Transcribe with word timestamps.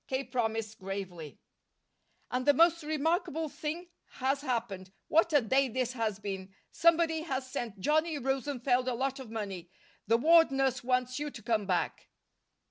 K. 0.07 0.23
promised 0.23 0.79
gravely. 0.79 1.37
"And 2.31 2.47
the 2.47 2.55
most 2.55 2.81
remarkable 2.81 3.49
thing 3.49 3.89
has 4.13 4.41
happened. 4.41 4.91
What 5.09 5.31
a 5.31 5.41
day 5.41 5.67
this 5.67 5.93
has 5.93 6.17
been! 6.17 6.51
Somebody 6.71 7.21
has 7.21 7.47
sent 7.47 7.79
Johnny 7.79 8.17
Rosenfeld 8.17 8.87
a 8.87 8.95
lot 8.95 9.19
of 9.19 9.29
money. 9.29 9.69
The 10.07 10.17
ward 10.17 10.49
nurse 10.49 10.83
wants 10.83 11.19
you 11.19 11.29
to 11.29 11.43
come 11.43 11.67
back." 11.67 12.07